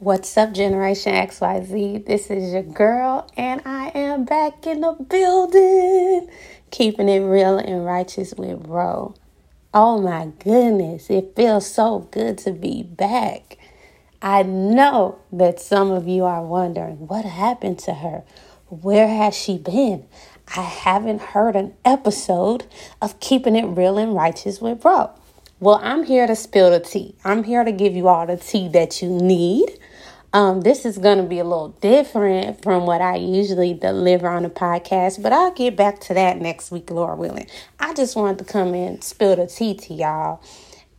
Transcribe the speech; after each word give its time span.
What's 0.00 0.34
up, 0.38 0.54
Generation 0.54 1.12
XYZ? 1.12 2.06
This 2.06 2.30
is 2.30 2.54
your 2.54 2.62
girl, 2.62 3.30
and 3.36 3.60
I 3.66 3.88
am 3.94 4.24
back 4.24 4.66
in 4.66 4.80
the 4.80 4.92
building, 4.92 6.30
keeping 6.70 7.10
it 7.10 7.18
real 7.18 7.58
and 7.58 7.84
righteous 7.84 8.32
with 8.32 8.66
Ro. 8.66 9.14
Oh 9.74 10.00
my 10.00 10.28
goodness, 10.42 11.10
it 11.10 11.36
feels 11.36 11.70
so 11.70 12.08
good 12.12 12.38
to 12.38 12.52
be 12.52 12.82
back. 12.82 13.58
I 14.22 14.42
know 14.42 15.18
that 15.32 15.60
some 15.60 15.90
of 15.90 16.08
you 16.08 16.24
are 16.24 16.46
wondering 16.46 17.06
what 17.06 17.26
happened 17.26 17.78
to 17.80 17.92
her. 17.92 18.22
Where 18.68 19.06
has 19.06 19.36
she 19.36 19.58
been? 19.58 20.06
I 20.56 20.62
haven't 20.62 21.20
heard 21.20 21.56
an 21.56 21.74
episode 21.84 22.64
of 23.02 23.20
Keeping 23.20 23.54
It 23.54 23.66
Real 23.66 23.98
and 23.98 24.14
Righteous 24.14 24.62
with 24.62 24.82
Ro. 24.82 25.10
Well, 25.60 25.78
I'm 25.82 26.04
here 26.04 26.26
to 26.26 26.34
spill 26.34 26.70
the 26.70 26.80
tea. 26.80 27.16
I'm 27.22 27.44
here 27.44 27.64
to 27.64 27.72
give 27.72 27.94
you 27.94 28.08
all 28.08 28.26
the 28.26 28.38
tea 28.38 28.68
that 28.68 29.02
you 29.02 29.10
need. 29.10 29.78
Um, 30.32 30.60
this 30.60 30.84
is 30.84 30.96
going 30.96 31.18
to 31.18 31.24
be 31.24 31.40
a 31.40 31.44
little 31.44 31.70
different 31.80 32.62
from 32.62 32.86
what 32.86 33.00
I 33.00 33.16
usually 33.16 33.74
deliver 33.74 34.28
on 34.28 34.44
the 34.44 34.50
podcast, 34.50 35.20
but 35.20 35.32
I'll 35.32 35.50
get 35.50 35.74
back 35.74 35.98
to 36.02 36.14
that 36.14 36.40
next 36.40 36.70
week, 36.70 36.88
Lord 36.90 37.18
willing. 37.18 37.48
I 37.80 37.94
just 37.94 38.14
wanted 38.14 38.38
to 38.38 38.44
come 38.44 38.72
in, 38.72 39.02
spill 39.02 39.34
the 39.34 39.48
tea 39.48 39.74
to 39.74 39.94
y'all, 39.94 40.40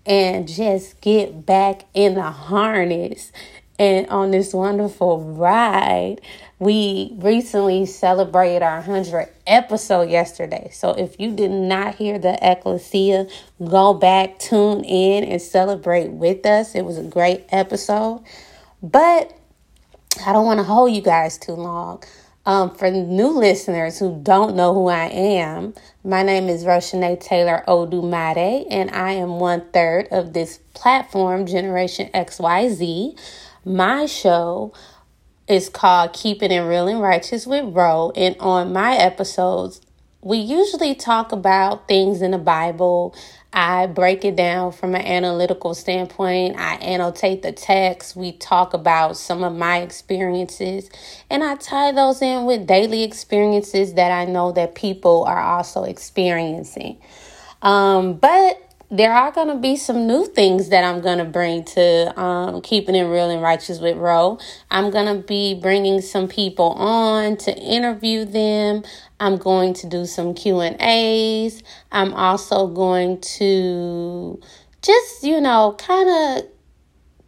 and 0.05 0.49
just 0.49 0.99
get 0.99 1.45
back 1.45 1.85
in 1.93 2.15
the 2.15 2.29
harness 2.29 3.31
and 3.79 4.05
on 4.07 4.31
this 4.31 4.53
wonderful 4.53 5.23
ride. 5.23 6.17
We 6.59 7.13
recently 7.15 7.85
celebrated 7.85 8.63
our 8.63 8.83
100th 8.83 9.29
episode 9.47 10.09
yesterday. 10.09 10.69
So 10.73 10.91
if 10.91 11.17
you 11.21 11.31
did 11.31 11.51
not 11.51 11.95
hear 11.95 12.19
the 12.19 12.37
ecclesia, 12.41 13.27
go 13.63 13.93
back, 13.93 14.39
tune 14.39 14.83
in, 14.83 15.23
and 15.23 15.41
celebrate 15.41 16.11
with 16.11 16.45
us. 16.45 16.75
It 16.75 16.83
was 16.83 16.97
a 16.97 17.03
great 17.03 17.45
episode. 17.49 18.23
But 18.81 19.37
I 20.25 20.33
don't 20.33 20.45
want 20.45 20.59
to 20.59 20.63
hold 20.63 20.91
you 20.91 21.01
guys 21.01 21.37
too 21.37 21.53
long. 21.53 22.03
Um, 22.43 22.73
for 22.73 22.89
new 22.89 23.27
listeners 23.27 23.99
who 23.99 24.19
don't 24.23 24.55
know 24.55 24.73
who 24.73 24.87
I 24.87 25.05
am, 25.05 25.75
my 26.03 26.23
name 26.23 26.49
is 26.49 26.63
Roshanee 26.65 27.19
Taylor 27.19 27.63
Odumade, 27.67 28.65
and 28.71 28.89
I 28.89 29.11
am 29.11 29.39
one 29.39 29.69
third 29.71 30.07
of 30.09 30.33
this 30.33 30.57
platform, 30.73 31.45
Generation 31.45 32.09
XYZ. 32.15 33.15
My 33.63 34.07
show 34.07 34.73
is 35.47 35.69
called 35.69 36.13
Keeping 36.13 36.51
It 36.51 36.61
Real 36.61 36.87
and 36.87 36.99
Righteous 36.99 37.45
with 37.45 37.75
Ro, 37.75 38.11
and 38.15 38.35
on 38.39 38.73
my 38.73 38.95
episodes, 38.95 39.81
we 40.21 40.37
usually 40.37 40.95
talk 40.95 41.31
about 41.31 41.87
things 41.87 42.21
in 42.21 42.31
the 42.31 42.37
Bible. 42.37 43.15
I 43.53 43.87
break 43.87 44.23
it 44.23 44.35
down 44.35 44.71
from 44.71 44.95
an 44.95 45.01
analytical 45.01 45.73
standpoint. 45.73 46.57
I 46.57 46.75
annotate 46.75 47.41
the 47.41 47.51
text. 47.51 48.15
We 48.15 48.33
talk 48.33 48.73
about 48.73 49.17
some 49.17 49.43
of 49.43 49.53
my 49.53 49.79
experiences, 49.79 50.89
and 51.29 51.43
I 51.43 51.55
tie 51.55 51.91
those 51.91 52.21
in 52.21 52.45
with 52.45 52.67
daily 52.67 53.03
experiences 53.03 53.95
that 53.95 54.11
I 54.11 54.25
know 54.25 54.51
that 54.53 54.75
people 54.75 55.23
are 55.25 55.41
also 55.41 55.83
experiencing. 55.83 56.97
Um, 57.61 58.13
but 58.13 58.70
there 58.91 59.13
are 59.13 59.31
going 59.31 59.47
to 59.47 59.55
be 59.55 59.77
some 59.77 60.05
new 60.05 60.25
things 60.25 60.67
that 60.67 60.83
I'm 60.83 60.99
going 60.99 61.19
to 61.19 61.23
bring 61.25 61.63
to 61.63 62.19
um, 62.19 62.61
keeping 62.61 62.93
it 62.93 63.03
real 63.03 63.29
and 63.29 63.41
righteous 63.41 63.79
with 63.79 63.95
Ro. 63.97 64.37
I'm 64.69 64.91
going 64.91 65.05
to 65.05 65.25
be 65.25 65.53
bringing 65.53 66.01
some 66.01 66.27
people 66.27 66.71
on 66.73 67.37
to 67.37 67.57
interview 67.57 68.25
them. 68.25 68.83
I'm 69.21 69.37
going 69.37 69.73
to 69.75 69.87
do 69.87 70.05
some 70.05 70.33
Q 70.33 70.59
and 70.59 70.75
A's. 70.81 71.63
I'm 71.89 72.13
also 72.13 72.67
going 72.67 73.21
to 73.21 74.41
just 74.81 75.23
you 75.23 75.39
know 75.39 75.75
kind 75.77 76.09
of 76.09 76.49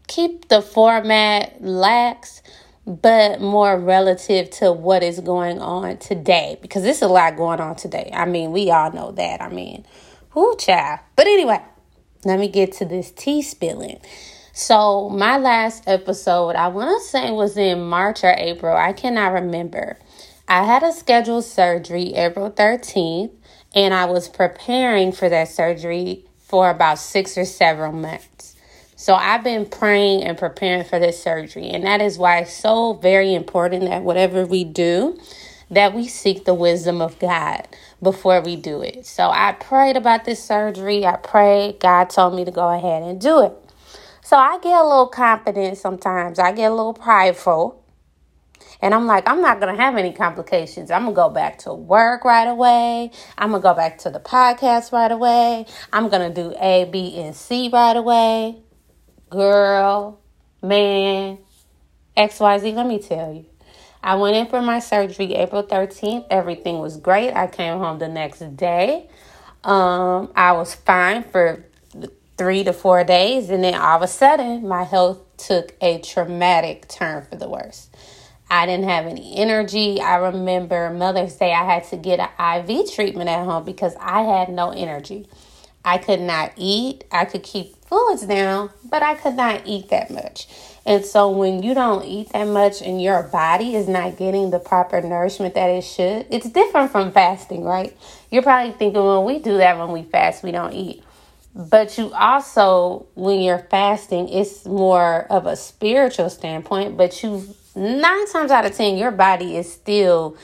keep 0.08 0.50
the 0.50 0.61
format 0.61 1.64
lax 1.64 2.41
but 2.86 3.39
more 3.39 3.80
relative 3.80 4.50
to 4.50 4.72
what 4.72 5.02
is 5.02 5.22
going 5.22 5.59
on 5.59 5.97
today 5.97 6.58
because 6.61 6.84
there's 6.84 7.02
a 7.02 7.08
lot 7.08 7.38
going 7.38 7.61
on 7.61 7.78
today. 7.78 8.09
I 8.14 8.25
mean, 8.25 8.52
we 8.52 8.69
all 8.72 8.91
know 8.91 9.12
that. 9.12 9.41
I 9.41 9.47
mean, 9.47 9.85
whoo, 10.34 10.56
child. 10.58 11.00
But 11.16 11.28
anyway, 11.28 11.62
let 12.26 12.40
me 12.40 12.48
get 12.48 12.74
to 12.74 12.86
this 12.86 13.12
tea 13.12 13.42
spilling. 13.42 14.00
So, 14.56 15.10
my 15.10 15.38
last 15.38 15.84
episode, 15.88 16.56
I 16.56 16.68
want 16.68 16.90
to 16.90 17.10
say 17.10 17.32
was 17.32 17.58
in 17.58 17.82
March 17.88 18.24
or 18.24 18.36
April. 18.38 18.76
I 18.76 18.94
cannot 18.94 19.34
remember. 19.34 19.98
I 20.48 20.64
had 20.64 20.84
a 20.84 20.92
scheduled 20.92 21.46
surgery 21.46 22.14
April 22.14 22.52
13th, 22.52 23.32
and 23.74 23.94
I 23.94 24.06
was 24.06 24.30
preparing 24.30 25.12
for 25.12 25.28
that 25.28 25.48
surgery 25.48 26.26
for 26.38 26.70
about 26.70 27.00
six 27.00 27.36
or 27.36 27.46
seven 27.46 28.02
months. 28.02 28.56
So, 28.96 29.16
I've 29.16 29.44
been 29.44 29.66
praying 29.66 30.24
and 30.24 30.38
preparing 30.38 30.84
for 30.84 31.00
this 31.00 31.22
surgery, 31.22 31.70
and 31.70 31.84
that 31.86 32.00
is 32.00 32.20
why 32.20 32.40
it's 32.40 32.54
so 32.54 32.94
very 32.94 33.34
important 33.34 33.86
that 33.86 34.04
whatever 34.04 34.46
we 34.46 34.64
do, 34.64 35.20
that 35.73 35.94
we 35.94 36.07
seek 36.07 36.45
the 36.45 36.53
wisdom 36.53 37.01
of 37.01 37.19
God 37.19 37.67
before 38.01 38.41
we 38.41 38.56
do 38.56 38.81
it. 38.81 39.06
So 39.06 39.29
I 39.29 39.53
prayed 39.53 39.97
about 39.97 40.25
this 40.25 40.44
surgery. 40.44 41.06
I 41.06 41.16
prayed. 41.17 41.79
God 41.79 42.09
told 42.09 42.35
me 42.35 42.45
to 42.45 42.51
go 42.51 42.69
ahead 42.69 43.03
and 43.03 43.19
do 43.19 43.44
it. 43.44 43.53
So 44.22 44.38
I 44.38 44.59
get 44.59 44.79
a 44.79 44.84
little 44.84 45.07
confident 45.07 45.78
sometimes. 45.78 46.39
I 46.39 46.51
get 46.51 46.72
a 46.72 46.75
little 46.75 46.94
prideful. 46.94 47.84
And 48.81 48.94
I'm 48.94 49.07
like, 49.07 49.28
I'm 49.29 49.41
not 49.41 49.59
going 49.61 49.73
to 49.75 49.81
have 49.81 49.95
any 49.95 50.11
complications. 50.11 50.91
I'm 50.91 51.03
going 51.03 51.13
to 51.13 51.16
go 51.16 51.29
back 51.29 51.59
to 51.59 51.73
work 51.73 52.25
right 52.25 52.47
away. 52.47 53.11
I'm 53.38 53.51
going 53.51 53.61
to 53.61 53.63
go 53.63 53.73
back 53.73 53.97
to 54.00 54.09
the 54.09 54.19
podcast 54.19 54.91
right 54.91 55.11
away. 55.11 55.66
I'm 55.94 56.09
going 56.09 56.34
to 56.34 56.41
do 56.41 56.53
A, 56.59 56.85
B, 56.85 57.17
and 57.17 57.35
C 57.35 57.69
right 57.72 57.95
away. 57.95 58.57
Girl, 59.29 60.19
man, 60.61 61.40
XYZ, 62.17 62.73
let 62.75 62.85
me 62.85 63.00
tell 63.00 63.34
you. 63.34 63.45
I 64.03 64.16
went 64.16 64.36
in 64.36 64.47
for 64.47 64.62
my 64.62 64.80
surgery 64.80 65.34
April 65.36 65.64
13th. 65.64 66.28
Everything 66.30 66.80
was 66.80 66.97
great. 66.97 67.31
I 67.31 67.47
came 67.47 67.78
home 67.78 68.00
the 68.00 68.09
next 68.09 68.40
day. 68.58 69.08
Um, 69.64 70.30
I 70.36 70.52
was 70.52 70.75
fine 70.75 71.24
for 71.24 71.66
three 72.38 72.66
to 72.66 72.74
four 72.74 73.06
days, 73.06 73.50
and 73.50 73.64
then 73.64 73.75
all 73.75 73.97
of 73.97 74.02
a 74.02 74.08
sudden, 74.08 74.68
my 74.68 74.84
health 74.84 75.19
took 75.38 75.74
a 75.80 76.00
traumatic 76.02 76.90
turn 76.90 77.24
for 77.24 77.38
the 77.38 77.47
worse. 77.47 77.90
I 78.50 78.66
didn't 78.66 78.90
have 78.90 79.06
any 79.06 79.38
energy. 79.38 80.02
I 80.02 80.18
remember 80.18 80.90
Mother's 80.90 81.35
Day, 81.35 81.53
I 81.53 81.64
had 81.64 81.85
to 81.85 81.97
get 81.97 82.20
an 82.20 82.68
IV 82.70 82.94
treatment 82.94 83.30
at 83.30 83.46
home 83.46 83.64
because 83.64 83.96
I 84.00 84.24
had 84.24 84.50
no 84.50 84.72
energy. 84.72 85.28
I 85.85 85.97
could 85.97 86.22
not 86.22 86.53
eat. 86.58 87.06
I 87.12 87.25
could 87.25 87.44
keep 87.44 87.75
fluids 87.85 88.25
down, 88.25 88.70
but 88.84 89.02
I 89.02 89.16
could 89.16 89.35
not 89.35 89.62
eat 89.66 89.90
that 89.90 90.12
much. 90.12 90.47
And 90.86 91.06
so 91.06 91.30
when 91.30 91.64
you 91.64 91.74
don't 91.74 92.04
eat 92.04 92.30
that 92.34 92.46
much 92.46 92.82
and 92.82 93.02
your 93.02 93.24
body 93.24 93.76
is 93.76 93.88
not 93.88 94.18
getting 94.18 94.50
the 94.50 94.60
proper 94.60 95.02
nourishment 95.02 95.54
that 95.54 95.68
it 95.68 95.84
should, 95.84 96.28
it's 96.30 96.50
different 96.50 96.92
from 96.92 97.12
fasting, 97.12 97.64
right? 97.64 97.96
You're 98.30 98.44
probably 98.44 98.74
thinking, 98.74 99.02
well, 99.02 99.24
we 99.24 99.40
do 99.40 99.58
that 99.58 99.78
when 99.80 99.92
we 99.92 100.04
fast, 100.04 100.44
we 100.44 100.52
don't 100.52 100.74
eat. 100.74 101.04
But 101.56 101.98
you 101.98 102.12
also, 102.14 103.06
when 103.16 103.42
you're 103.42 103.66
fasting, 103.70 104.28
it's 104.28 104.66
more 104.66 105.26
of 105.30 105.46
a 105.46 105.56
spiritual 105.56 106.30
standpoint, 106.30 106.98
but 106.98 107.24
you 107.24 107.48
nine 107.76 108.28
times 108.32 108.52
out 108.52 108.66
of 108.66 108.76
ten, 108.76 108.98
your 108.98 109.12
body 109.12 109.56
is 109.56 109.72
still 109.72 110.36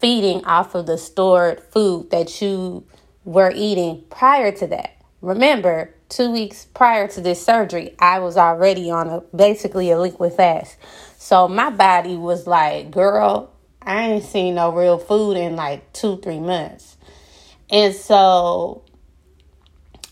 feeding 0.00 0.44
off 0.44 0.74
of 0.74 0.86
the 0.86 0.98
stored 0.98 1.60
food 1.60 2.10
that 2.10 2.40
you 2.40 2.84
were 3.24 3.52
eating 3.54 4.04
prior 4.10 4.52
to 4.52 4.66
that. 4.68 4.96
Remember, 5.20 5.93
two 6.08 6.30
weeks 6.30 6.66
prior 6.74 7.08
to 7.08 7.20
this 7.20 7.44
surgery, 7.44 7.94
I 7.98 8.18
was 8.18 8.36
already 8.36 8.90
on 8.90 9.08
a 9.08 9.20
basically 9.36 9.90
a 9.90 9.98
liquid 9.98 10.32
fast. 10.32 10.76
So 11.18 11.48
my 11.48 11.70
body 11.70 12.16
was 12.16 12.46
like, 12.46 12.90
girl, 12.90 13.52
I 13.82 14.08
ain't 14.10 14.24
seen 14.24 14.54
no 14.54 14.72
real 14.72 14.98
food 14.98 15.36
in 15.36 15.56
like 15.56 15.92
two, 15.92 16.18
three 16.18 16.40
months. 16.40 16.96
And 17.70 17.94
so 17.94 18.84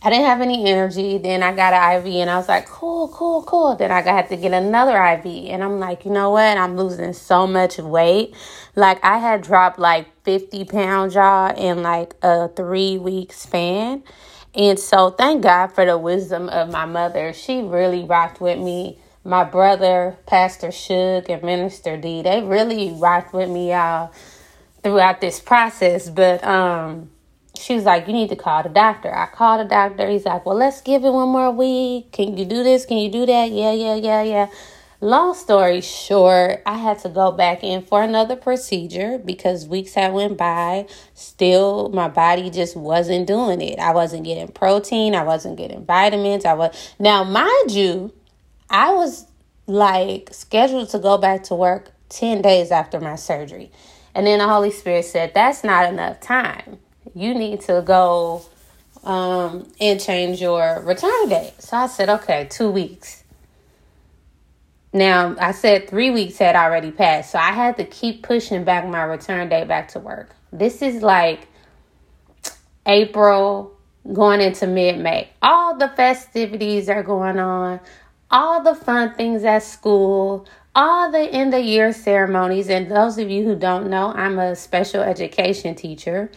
I 0.05 0.11
didn't 0.11 0.27
have 0.27 0.41
any 0.41 0.69
energy. 0.69 1.19
Then 1.19 1.45
I 1.45 1.55
got 1.55 1.73
an 1.73 1.99
IV 2.05 2.15
and 2.17 2.31
I 2.31 2.37
was 2.37 2.49
like, 2.49 2.67
cool, 2.67 3.09
cool, 3.09 3.45
cool. 3.45 3.77
Then 3.77 3.93
I 3.93 4.03
got 4.03 4.29
to 4.31 4.37
get 4.37 4.53
another 4.53 4.97
IV. 4.97 5.51
And 5.51 5.63
I'm 5.63 5.79
like, 5.79 6.05
you 6.05 6.11
know 6.11 6.31
what? 6.31 6.59
I'm 6.59 6.77
losing 6.77 7.13
so 7.13 7.47
much 7.47 7.79
weight. 7.79 8.35
Like 8.75 9.03
I 9.05 9.19
had 9.19 9.43
dropped 9.43 9.79
like 9.79 10.09
50 10.25 10.65
pounds, 10.65 11.15
y'all, 11.15 11.55
in 11.57 11.83
like 11.83 12.15
a 12.23 12.49
three 12.49 12.99
week 12.99 13.33
span. 13.33 14.03
And 14.55 14.79
so 14.79 15.11
thank 15.11 15.43
God 15.43 15.69
for 15.69 15.87
the 15.87 15.99
wisdom 15.99 16.49
of 16.51 16.71
my 16.71 16.87
mother. 16.87 17.33
She 17.33 17.63
really 17.63 18.05
rocked 18.05 18.41
with 18.41 18.59
me. 18.59 18.99
My 19.25 19.45
brother, 19.45 20.19
Pastor 20.27 20.73
Shug, 20.73 21.31
and 21.31 21.43
Minister 21.43 21.97
D, 21.97 22.23
they 22.23 22.43
really 22.43 22.93
rocked 22.93 23.35
with 23.35 23.51
me 23.51 23.71
y'all 23.73 24.13
throughout 24.83 25.21
this 25.21 25.41
process. 25.41 26.11
But 26.11 26.45
um 26.45 27.11
she 27.59 27.75
was 27.75 27.85
like, 27.85 28.07
You 28.09 28.15
need 28.15 28.31
to 28.31 28.37
call 28.37 28.63
the 28.65 28.71
doctor. 28.71 29.15
I 29.15 29.27
called 29.27 29.61
the 29.67 29.71
doctor. 29.71 30.09
He's 30.11 30.27
like, 30.27 30.47
Well, 30.47 30.57
let's 30.57 30.83
give 30.83 31.05
it 31.05 31.11
one 31.13 31.31
more 31.31 31.51
week. 31.53 32.13
Can 32.13 32.37
you 32.39 32.45
do 32.47 32.63
this? 32.65 32.87
Can 32.87 32.99
you 32.99 33.11
do 33.11 33.27
that? 33.27 33.51
Yeah, 33.51 33.73
yeah, 33.73 33.97
yeah, 33.97 34.23
yeah. 34.23 34.49
Long 35.03 35.35
story 35.35 35.81
short, 35.81 36.63
I 36.65 36.77
had 36.77 37.01
to 37.01 37.09
go 37.09 37.33
back 37.33 37.65
in 37.65 37.83
for 37.83 38.05
another 38.05 38.37
procedure 38.37 39.19
because 39.19 39.67
weeks 39.67 39.95
had 39.95 40.13
went 40.13 40.39
by. 40.39 40.87
Still, 41.15 41.89
my 41.89 42.07
body 42.07 42.51
just 42.51 42.77
wasn't 42.77 43.27
doing 43.27 43.61
it. 43.61 43.81
I 43.81 43.93
wasn't 43.93 44.23
getting 44.23 44.47
protein. 44.47 45.17
I 45.17 45.25
wasn't 45.25 45.57
getting 45.57 45.85
vitamins. 45.85 46.45
I 46.45 46.55
was 46.55 46.95
now, 47.01 47.25
mind 47.25 47.73
you, 47.73 48.13
I 48.71 48.93
was 48.95 49.27
like 49.67 50.29
scheduled 50.31 50.91
to 50.91 51.01
go 51.01 51.19
back 51.19 51.43
to 51.45 51.57
work 51.57 51.91
10 52.11 52.41
days 52.41 52.71
after 52.71 53.01
my 53.01 53.17
surgery. 53.17 53.73
And 54.15 54.25
then 54.25 54.39
the 54.39 54.47
Holy 54.47 54.71
Spirit 54.71 55.07
said, 55.07 55.35
That's 55.35 55.65
not 55.65 55.93
enough 55.93 56.21
time. 56.21 56.79
You 57.13 57.35
need 57.35 57.63
to 57.63 57.83
go 57.85 58.45
um, 59.03 59.67
and 59.81 60.01
change 60.01 60.41
your 60.41 60.81
return 60.83 61.29
date. 61.29 61.55
So 61.59 61.77
I 61.77 61.89
said, 61.89 62.09
Okay, 62.09 62.47
two 62.49 62.71
weeks. 62.71 63.22
Now, 64.93 65.35
I 65.39 65.53
said 65.53 65.89
three 65.89 66.11
weeks 66.11 66.39
had 66.39 66.55
already 66.55 66.91
passed. 66.91 67.33
So 67.33 67.39
I 67.39 67.53
had 67.53 67.77
to 67.79 67.85
keep 67.85 68.23
pushing 68.23 68.65
back 68.65 68.87
my 68.87 69.03
return 69.03 69.49
date 69.49 69.69
back 69.69 69.89
to 69.89 69.99
work. 69.99 70.35
This 70.53 70.83
is 70.83 71.03
like 71.03 71.49
April 72.85 73.73
going 74.13 74.41
into 74.41 74.67
mid 74.67 74.99
May. 74.99 75.31
All 75.41 75.77
the 75.77 75.89
festivities 75.89 76.89
are 76.89 77.03
going 77.03 77.39
on, 77.39 77.81
all 78.31 78.63
the 78.63 78.75
fun 78.75 79.15
things 79.15 79.45
at 79.45 79.63
school, 79.63 80.47
all 80.75 81.11
the 81.11 81.21
end 81.21 81.55
of 81.55 81.65
year 81.65 81.93
ceremonies. 81.93 82.69
And 82.69 82.91
those 82.91 83.17
of 83.17 83.31
you 83.31 83.45
who 83.45 83.57
don't 83.57 83.89
know, 83.89 84.09
I'm 84.09 84.39
a 84.39 84.55
special 84.57 85.03
education 85.03 85.75
teacher. 85.75 86.31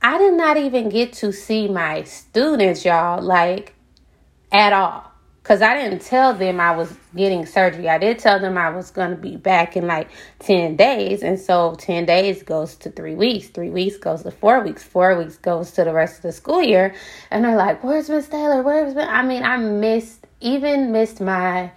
I 0.00 0.18
did 0.18 0.34
not 0.34 0.56
even 0.56 0.90
get 0.90 1.12
to 1.14 1.32
see 1.32 1.66
my 1.66 2.04
students, 2.04 2.84
y'all, 2.84 3.20
like 3.20 3.74
at 4.52 4.72
all. 4.72 5.10
Because 5.46 5.62
I 5.62 5.74
didn't 5.80 6.02
tell 6.02 6.34
them 6.34 6.58
I 6.58 6.72
was 6.72 6.92
getting 7.14 7.46
surgery. 7.46 7.88
I 7.88 7.98
did 7.98 8.18
tell 8.18 8.40
them 8.40 8.58
I 8.58 8.68
was 8.70 8.90
going 8.90 9.10
to 9.10 9.16
be 9.16 9.36
back 9.36 9.76
in 9.76 9.86
like 9.86 10.08
10 10.40 10.74
days. 10.74 11.22
And 11.22 11.38
so 11.38 11.76
10 11.78 12.04
days 12.04 12.42
goes 12.42 12.74
to 12.78 12.90
three 12.90 13.14
weeks. 13.14 13.46
Three 13.50 13.70
weeks 13.70 13.96
goes 13.96 14.24
to 14.24 14.32
four 14.32 14.64
weeks. 14.64 14.82
Four 14.82 15.16
weeks 15.16 15.36
goes 15.36 15.70
to 15.74 15.84
the 15.84 15.92
rest 15.92 16.16
of 16.16 16.22
the 16.22 16.32
school 16.32 16.60
year. 16.60 16.96
And 17.30 17.44
they're 17.44 17.54
like, 17.54 17.84
where's 17.84 18.10
Miss 18.10 18.26
Taylor? 18.26 18.60
Where's 18.64 18.96
Miss? 18.96 19.06
I 19.08 19.22
mean, 19.22 19.44
I 19.44 19.56
missed, 19.56 20.26
even 20.40 20.90
missed 20.90 21.20
my 21.20 21.70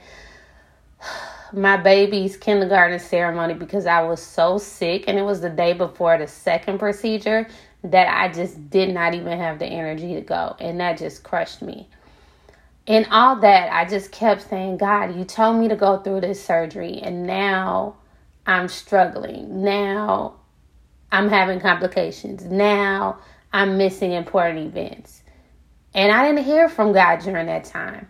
my 1.54 1.77
baby's 1.77 2.38
kindergarten 2.38 2.98
ceremony 2.98 3.54
because 3.54 3.86
I 3.86 4.01
was 4.01 4.19
so 4.19 4.57
sick 4.57 5.04
and 5.07 5.19
it 5.19 5.24
was 5.24 5.42
the 5.42 5.50
day 5.51 5.74
before 5.74 6.18
the 6.18 6.25
second 6.25 6.80
procedure 6.80 7.48
that 7.83 8.07
I 8.07 8.33
just 8.33 8.71
did 8.71 8.92
not 8.92 9.13
even 9.13 9.38
have 9.38 9.60
the 9.60 9.68
energy 9.68 10.16
to 10.16 10.21
go 10.21 10.56
and 10.60 10.80
that 10.80 10.98
just 10.98 11.24
crushed 11.24 11.62
me. 11.62 11.88
And 12.90 13.06
all 13.12 13.36
that 13.38 13.72
I 13.72 13.88
just 13.88 14.12
kept 14.12 14.50
saying, 14.50 14.78
God, 14.78 15.16
you 15.16 15.24
told 15.24 15.58
me 15.58 15.68
to 15.68 15.76
go 15.76 16.00
through 16.00 16.22
this 16.22 16.44
surgery 16.44 17.00
and 17.02 17.28
now 17.28 17.98
I'm 18.48 18.68
struggling. 18.68 19.64
Now 19.64 20.38
I'm 21.12 21.30
having 21.30 21.60
complications. 21.60 22.44
Now 22.46 23.20
I'm 23.54 23.78
missing 23.78 24.12
important 24.12 24.66
events. 24.66 25.22
And 25.94 26.12
I 26.12 26.28
didn't 26.28 26.46
hear 26.46 26.68
from 26.68 26.92
God 26.92 27.20
during 27.20 27.46
that 27.46 27.66
time. 27.66 28.10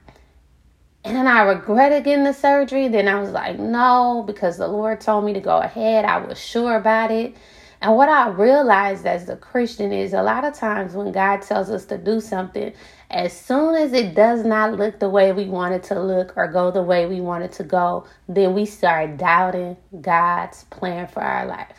And 1.04 1.16
then 1.16 1.28
I 1.28 1.42
regretted 1.42 2.06
getting 2.06 2.24
the 2.24 2.34
surgery. 2.34 2.88
Then 2.88 3.10
I 3.10 3.20
was 3.20 3.31
like, 3.31 3.60
no, 3.60 4.24
because 4.26 4.58
the 4.58 4.68
Lord 4.68 5.02
told 5.02 5.26
me 5.26 5.34
to 5.34 5.42
go 5.42 5.58
ahead. 5.58 6.06
I 6.06 6.26
was 6.26 6.40
sure 6.40 6.78
about 6.78 7.12
it. 7.12 7.36
And 7.81 7.96
what 7.96 8.10
I 8.10 8.28
realized 8.30 9.06
as 9.06 9.30
a 9.30 9.38
Christian 9.38 9.94
is 9.94 10.14
a 10.14 10.22
lot 10.22 10.44
of 10.44 10.54
times 10.54 10.94
when 10.94 11.14
God 11.14 11.42
tells 11.42 11.70
us 11.70 11.86
to 11.86 11.98
do 11.98 12.20
something, 12.20 12.74
as 13.10 13.31
soon 13.31 13.76
as 13.76 13.94
it 13.94 14.16
does 14.16 14.44
not 14.44 14.74
look 14.74 15.00
the 15.00 15.10
way 15.10 15.31
we 15.31 15.46
want 15.46 15.74
it 15.74 15.84
to 15.84 16.00
look 16.02 16.36
or 16.36 16.48
go 16.48 16.72
the 16.72 16.84
way 16.84 17.06
we 17.06 17.22
want 17.22 17.46
it 17.46 17.54
to 17.54 17.64
go, 17.64 18.06
then 18.28 18.54
we 18.54 18.66
start 18.66 19.18
doubting 19.18 19.78
God's 20.02 20.66
plan 20.66 21.08
for 21.08 21.22
our 21.22 21.46
life. 21.46 21.78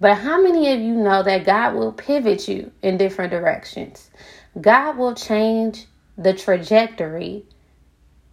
But 0.00 0.14
how 0.14 0.40
many 0.40 0.72
of 0.72 0.80
you 0.80 0.94
know 0.94 1.22
that 1.22 1.44
God 1.44 1.74
will 1.74 1.92
pivot 1.92 2.48
you 2.48 2.72
in 2.82 2.96
different 2.96 3.30
directions? 3.30 4.10
God 4.58 4.96
will 4.96 5.14
change 5.14 5.86
the 6.16 6.32
trajectory 6.32 7.44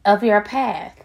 of 0.06 0.24
your 0.24 0.42
path. 0.42 1.05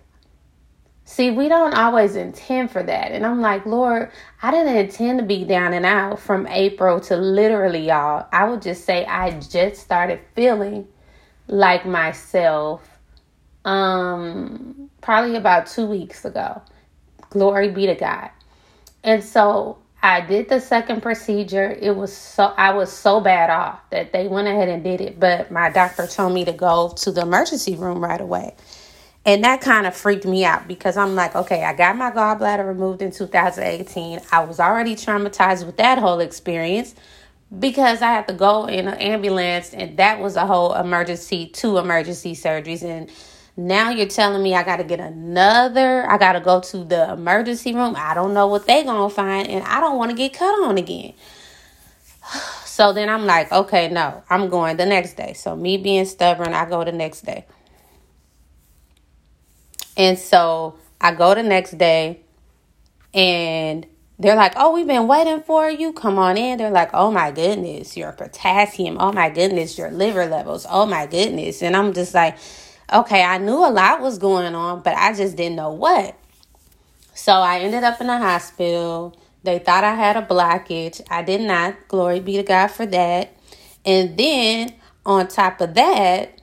See, 1.10 1.32
we 1.32 1.48
don't 1.48 1.74
always 1.74 2.14
intend 2.14 2.70
for 2.70 2.84
that. 2.84 3.10
And 3.10 3.26
I'm 3.26 3.40
like, 3.40 3.66
Lord, 3.66 4.12
I 4.42 4.52
didn't 4.52 4.76
intend 4.76 5.18
to 5.18 5.24
be 5.24 5.44
down 5.44 5.72
and 5.72 5.84
out 5.84 6.20
from 6.20 6.46
April 6.46 7.00
to 7.00 7.16
literally, 7.16 7.88
y'all. 7.88 8.28
I 8.32 8.48
would 8.48 8.62
just 8.62 8.84
say 8.84 9.04
I 9.04 9.32
just 9.40 9.82
started 9.82 10.20
feeling 10.36 10.86
like 11.48 11.84
myself 11.84 12.88
um 13.64 14.88
probably 15.00 15.34
about 15.34 15.66
2 15.66 15.84
weeks 15.84 16.24
ago. 16.24 16.62
Glory 17.30 17.70
be 17.70 17.86
to 17.86 17.96
God. 17.96 18.30
And 19.02 19.24
so 19.24 19.78
I 20.00 20.20
did 20.20 20.48
the 20.48 20.60
second 20.60 21.02
procedure. 21.02 21.72
It 21.72 21.96
was 21.96 22.16
so 22.16 22.54
I 22.56 22.70
was 22.70 22.92
so 22.92 23.20
bad 23.20 23.50
off 23.50 23.80
that 23.90 24.12
they 24.12 24.28
went 24.28 24.46
ahead 24.46 24.68
and 24.68 24.84
did 24.84 25.00
it, 25.00 25.18
but 25.18 25.50
my 25.50 25.70
doctor 25.70 26.06
told 26.06 26.32
me 26.34 26.44
to 26.44 26.52
go 26.52 26.90
to 26.98 27.10
the 27.10 27.22
emergency 27.22 27.74
room 27.74 28.00
right 28.02 28.20
away. 28.20 28.54
And 29.24 29.44
that 29.44 29.60
kind 29.60 29.86
of 29.86 29.94
freaked 29.94 30.24
me 30.24 30.44
out 30.44 30.66
because 30.66 30.96
I'm 30.96 31.14
like, 31.14 31.36
okay, 31.36 31.64
I 31.64 31.74
got 31.74 31.96
my 31.96 32.10
gallbladder 32.10 32.66
removed 32.66 33.02
in 33.02 33.12
2018. 33.12 34.20
I 34.32 34.44
was 34.44 34.58
already 34.58 34.96
traumatized 34.96 35.66
with 35.66 35.76
that 35.76 35.98
whole 35.98 36.20
experience 36.20 36.94
because 37.58 38.00
I 38.00 38.12
had 38.12 38.28
to 38.28 38.34
go 38.34 38.66
in 38.66 38.88
an 38.88 38.94
ambulance 38.94 39.74
and 39.74 39.96
that 39.98 40.20
was 40.20 40.36
a 40.36 40.46
whole 40.46 40.72
emergency, 40.74 41.46
two 41.46 41.76
emergency 41.76 42.34
surgeries. 42.34 42.82
And 42.82 43.10
now 43.58 43.90
you're 43.90 44.08
telling 44.08 44.42
me 44.42 44.54
I 44.54 44.62
got 44.62 44.76
to 44.76 44.84
get 44.84 45.00
another, 45.00 46.10
I 46.10 46.16
got 46.16 46.32
to 46.32 46.40
go 46.40 46.60
to 46.60 46.84
the 46.84 47.12
emergency 47.12 47.74
room. 47.74 47.94
I 47.98 48.14
don't 48.14 48.32
know 48.32 48.46
what 48.46 48.66
they're 48.66 48.84
going 48.84 49.10
to 49.10 49.14
find 49.14 49.48
and 49.48 49.62
I 49.66 49.80
don't 49.80 49.98
want 49.98 50.12
to 50.12 50.16
get 50.16 50.32
cut 50.32 50.52
on 50.64 50.78
again. 50.78 51.14
So 52.64 52.94
then 52.94 53.10
I'm 53.10 53.26
like, 53.26 53.52
okay, 53.52 53.90
no, 53.90 54.22
I'm 54.30 54.48
going 54.48 54.78
the 54.78 54.86
next 54.86 55.14
day. 55.14 55.34
So 55.34 55.54
me 55.54 55.76
being 55.76 56.06
stubborn, 56.06 56.54
I 56.54 56.66
go 56.66 56.82
the 56.82 56.92
next 56.92 57.26
day. 57.26 57.44
And 60.00 60.18
so 60.18 60.78
I 60.98 61.12
go 61.12 61.34
the 61.34 61.42
next 61.42 61.76
day 61.76 62.22
and 63.12 63.86
they're 64.18 64.34
like, 64.34 64.54
Oh, 64.56 64.72
we've 64.72 64.86
been 64.86 65.06
waiting 65.06 65.42
for 65.42 65.68
you. 65.68 65.92
Come 65.92 66.18
on 66.18 66.38
in. 66.38 66.56
They're 66.56 66.70
like, 66.70 66.88
Oh 66.94 67.10
my 67.10 67.30
goodness, 67.30 67.98
your 67.98 68.12
potassium. 68.12 68.96
Oh 68.98 69.12
my 69.12 69.28
goodness, 69.28 69.76
your 69.76 69.90
liver 69.90 70.24
levels. 70.24 70.66
Oh 70.70 70.86
my 70.86 71.04
goodness. 71.04 71.62
And 71.62 71.76
I'm 71.76 71.92
just 71.92 72.14
like, 72.14 72.38
Okay, 72.90 73.22
I 73.22 73.36
knew 73.36 73.58
a 73.58 73.68
lot 73.68 74.00
was 74.00 74.16
going 74.16 74.54
on, 74.54 74.80
but 74.80 74.96
I 74.96 75.12
just 75.12 75.36
didn't 75.36 75.56
know 75.56 75.72
what. 75.72 76.16
So 77.14 77.32
I 77.32 77.58
ended 77.58 77.84
up 77.84 78.00
in 78.00 78.06
the 78.06 78.16
hospital. 78.16 79.14
They 79.42 79.58
thought 79.58 79.84
I 79.84 79.94
had 79.96 80.16
a 80.16 80.22
blockage. 80.22 81.02
I 81.10 81.22
did 81.22 81.42
not. 81.42 81.88
Glory 81.88 82.20
be 82.20 82.38
to 82.38 82.42
God 82.42 82.68
for 82.68 82.86
that. 82.86 83.36
And 83.84 84.16
then 84.16 84.72
on 85.04 85.28
top 85.28 85.60
of 85.60 85.74
that, 85.74 86.39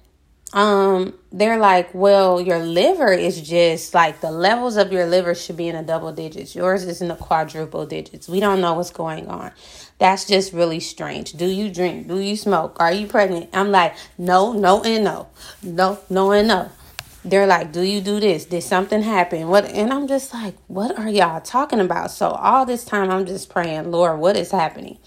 um 0.54 1.14
they're 1.32 1.58
like 1.58 1.94
well 1.94 2.40
your 2.40 2.60
liver 2.60 3.12
is 3.12 3.42
just 3.42 3.94
like 3.94 4.22
the 4.22 4.32
levels 4.32 4.78
of 4.78 4.94
your 4.94 5.06
liver 5.06 5.36
should 5.36 5.58
be 5.58 5.68
in 5.68 5.76
the 5.76 5.84
double 5.84 6.14
digits. 6.14 6.56
Yours 6.56 6.86
is 6.86 7.02
in 7.02 7.10
the 7.10 7.16
quadruple 7.16 7.86
digits. 7.86 8.30
We 8.30 8.40
don't 8.40 8.62
know 8.62 8.74
what's 8.74 8.90
going 8.90 9.28
on. 9.28 9.52
That's 10.00 10.26
just 10.26 10.54
really 10.54 10.80
strange. 10.80 11.34
Do 11.34 11.46
you 11.46 11.70
drink? 11.70 12.08
Do 12.08 12.20
you 12.20 12.38
smoke? 12.38 12.78
Are 12.80 12.92
you 12.92 13.08
pregnant? 13.08 13.50
I'm 13.54 13.72
like 13.72 13.96
no 14.18 14.54
no 14.54 14.82
and 14.84 15.04
no. 15.04 15.28
No 15.62 16.00
no 16.10 16.32
and 16.32 16.48
no. 16.48 16.72
They're 17.26 17.48
like 17.48 17.74
do 17.74 17.82
you 17.82 18.00
do 18.00 18.22
this? 18.22 18.46
Did 18.46 18.64
something 18.64 19.02
happen? 19.02 19.50
What 19.50 19.66
and 19.66 19.92
i'm 19.92 20.08
just 20.08 20.34
like 20.34 20.56
what 20.68 20.98
are 20.98 21.10
y'all 21.10 21.42
talking 21.42 21.82
about? 21.82 22.10
So 22.12 22.30
all 22.30 22.66
this 22.66 22.86
time 22.86 23.12
i'm 23.12 23.26
just 23.26 23.50
praying 23.50 23.92
lord 23.92 24.20
what 24.20 24.38
is 24.38 24.52
happening? 24.52 24.98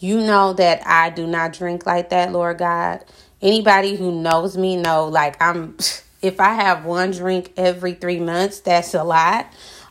You 0.00 0.18
know 0.18 0.52
that 0.54 0.84
i 0.84 1.10
do 1.10 1.28
not 1.28 1.52
drink 1.52 1.86
like 1.86 2.10
that 2.10 2.32
lord 2.32 2.58
god 2.58 3.04
anybody 3.44 3.94
who 3.94 4.20
knows 4.20 4.56
me 4.56 4.76
know 4.76 5.06
like 5.06 5.40
I'm 5.40 5.76
if 6.22 6.40
I 6.40 6.54
have 6.54 6.84
one 6.84 7.12
drink 7.12 7.52
every 7.56 7.92
three 7.94 8.18
months, 8.18 8.60
that's 8.60 8.94
a 8.94 9.04
lot. 9.04 9.46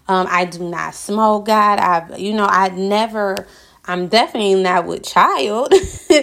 Um, 0.07 0.27
I 0.29 0.45
do 0.45 0.67
not 0.67 0.95
smoke, 0.95 1.45
God. 1.45 1.79
I've 1.79 2.19
you 2.19 2.33
know, 2.33 2.47
I 2.47 2.69
never 2.69 3.47
I'm 3.85 4.07
definitely 4.07 4.61
not 4.61 4.85
with 4.85 5.03
child. 5.03 5.73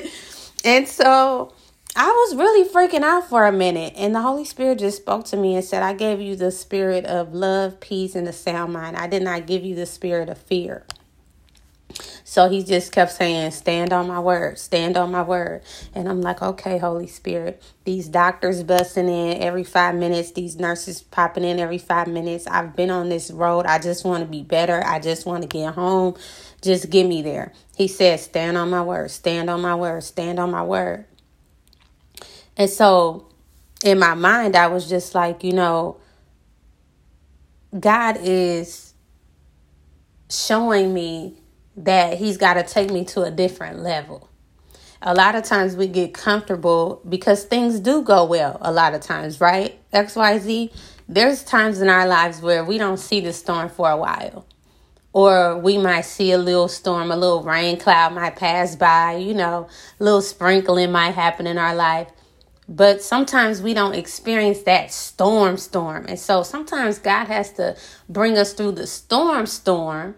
and 0.65 0.89
so 0.89 1.55
I 1.97 2.07
was 2.07 2.37
really 2.37 2.69
freaking 2.69 3.03
out 3.03 3.29
for 3.29 3.47
a 3.47 3.53
minute, 3.53 3.95
and 3.97 4.15
the 4.15 4.21
Holy 4.21 4.45
Spirit 4.45 4.79
just 4.79 4.99
spoke 4.99 5.25
to 5.27 5.37
me 5.37 5.57
and 5.57 5.65
said, 5.65 5.83
I 5.83 5.93
gave 5.93 6.21
you 6.21 6.37
the 6.37 6.51
spirit 6.51 7.05
of 7.05 7.35
love, 7.35 7.81
peace, 7.81 8.15
and 8.15 8.29
a 8.29 8.33
sound 8.33 8.73
mind. 8.73 8.97
I 8.97 9.07
did 9.07 9.23
not 9.23 9.47
give 9.47 9.65
you 9.65 9.75
the 9.75 9.87
spirit 9.87 10.29
of 10.29 10.39
fear. 10.39 10.85
So 12.25 12.49
he 12.49 12.64
just 12.64 12.92
kept 12.92 13.12
saying, 13.12 13.52
Stand 13.52 13.92
on 13.92 14.09
my 14.09 14.20
word, 14.20 14.59
stand 14.59 14.97
on 14.97 15.12
my 15.12 15.23
word. 15.23 15.62
And 15.94 16.09
I'm 16.09 16.20
like, 16.23 16.42
Okay, 16.42 16.78
Holy 16.78 17.06
Spirit. 17.06 17.62
These 17.85 18.09
doctors 18.09 18.62
busting 18.64 19.09
in 19.09 19.42
every 19.42 19.64
five 19.64 19.94
minutes, 19.97 20.32
these 20.32 20.56
nurses 20.56 21.02
popping 21.02 21.44
in 21.44 21.61
every 21.61 21.78
five 21.78 22.09
minutes. 22.09 22.47
I've 22.47 22.76
been 22.76 22.90
on 22.90 23.09
this 23.09 23.30
road. 23.30 23.66
I 23.66 23.78
just 23.78 24.04
want 24.04 24.25
to 24.25 24.30
be 24.30 24.42
better. 24.42 24.82
I 24.87 25.00
just 25.00 25.26
want 25.26 25.42
to 25.42 25.49
get 25.49 25.75
home. 25.75 26.16
Just 26.62 26.90
get 26.90 27.06
me 27.06 27.23
there. 27.23 27.52
He 27.76 27.88
said, 27.88 28.20
Stand 28.20 28.56
on 28.59 28.70
my 28.70 28.82
word, 28.82 29.11
stand 29.11 29.50
on 29.50 29.61
my 29.62 29.75
word, 29.75 30.04
stand 30.04 30.38
on 30.38 30.50
my 30.50 30.62
word. 30.64 31.06
And 32.56 32.70
so 32.70 33.28
in 33.85 33.99
my 33.99 34.14
mind, 34.14 34.56
I 34.56 34.68
was 34.68 34.88
just 34.88 35.14
like, 35.14 35.44
you 35.44 35.52
know, 35.52 35.99
God 37.78 38.18
is 38.20 38.94
showing 40.30 40.94
me 40.94 41.39
that 41.85 42.19
he's 42.19 42.37
got 42.37 42.55
to 42.55 42.63
take 42.63 42.91
me 42.91 43.05
to 43.07 43.23
a 43.23 43.31
different 43.31 43.81
level. 43.81 44.29
A 45.03 45.15
lot 45.15 45.35
of 45.35 45.45
times 45.45 45.77
we 45.77 45.87
get 45.87 46.13
comfortable 46.13 47.01
because 47.09 47.45
things 47.45 47.81
do 47.81 48.03
go 48.03 48.25
well, 48.25 48.59
a 48.61 48.71
lot 48.71 48.95
of 48.95 49.01
times, 49.01 49.41
right? 49.41 49.79
XYZ, 49.93 50.73
there's 51.09 51.43
times 51.43 51.81
in 51.81 51.89
our 51.89 52.07
lives 52.07 52.43
where 52.43 52.65
we 52.65 52.77
don't 52.77 52.99
see 52.99 53.21
the 53.21 53.33
storm 53.33 53.69
for 53.71 53.91
a 53.91 53.97
while. 53.97 54.47
Or 55.13 55.59
we 55.59 55.79
might 55.79 56.03
see 56.03 56.33
a 56.33 56.39
little 56.39 56.69
storm, 56.69 57.11
a 57.11 57.17
little 57.17 57.43
rain 57.43 57.79
cloud 57.79 58.13
might 58.13 58.37
pass 58.37 58.77
by, 58.77 59.17
you 59.17 59.35
know, 59.35 59.69
a 59.99 60.05
little 60.05 60.23
sprinkling 60.23 60.93
might 60.93 61.13
happen 61.13 61.47
in 61.47 61.59
our 61.59 61.75
life. 61.75 62.09
But 62.69 63.03
sometimes 63.03 63.61
we 63.61 63.75
don't 63.75 63.95
experience 63.97 64.63
that 64.63 64.93
storm 64.93 65.57
storm. 65.57 66.07
And 66.09 66.19
so 66.19 66.45
sometimes 66.45 67.01
God 67.01 67.25
has 67.27 67.53
to 67.55 67.77
bring 68.09 68.39
us 68.39 68.53
through 68.53 68.73
the 68.73 68.87
storm 68.87 69.47
storm 69.47 70.15